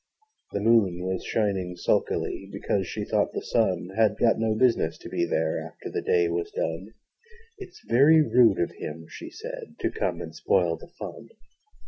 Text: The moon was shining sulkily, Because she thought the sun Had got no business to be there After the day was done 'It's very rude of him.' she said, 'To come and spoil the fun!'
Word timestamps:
The 0.51 0.61
moon 0.61 1.03
was 1.03 1.23
shining 1.23 1.75
sulkily, 1.75 2.49
Because 2.51 2.87
she 2.87 3.05
thought 3.05 3.33
the 3.33 3.43
sun 3.43 3.89
Had 3.95 4.17
got 4.17 4.39
no 4.39 4.55
business 4.55 4.97
to 4.97 5.09
be 5.09 5.25
there 5.27 5.59
After 5.59 5.91
the 5.91 6.01
day 6.01 6.27
was 6.27 6.49
done 6.49 6.95
'It's 7.59 7.85
very 7.87 8.19
rude 8.23 8.59
of 8.59 8.71
him.' 8.71 9.05
she 9.09 9.29
said, 9.29 9.75
'To 9.77 9.91
come 9.91 10.19
and 10.19 10.33
spoil 10.33 10.75
the 10.75 10.87
fun!' 10.97 11.29